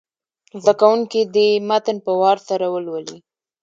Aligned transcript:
زده 0.63 0.73
کوونکي 0.81 1.21
دې 1.35 1.47
متن 1.69 1.97
په 2.05 2.11
وار 2.21 2.37
سره 2.49 2.65
ولولي. 2.73 3.17